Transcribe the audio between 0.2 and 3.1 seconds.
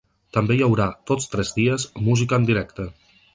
També hi haurà, tots tres dies, música en directe.